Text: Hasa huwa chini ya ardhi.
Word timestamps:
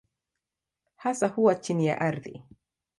Hasa 0.95 1.27
huwa 1.27 1.55
chini 1.55 1.87
ya 1.87 2.01
ardhi. 2.01 2.43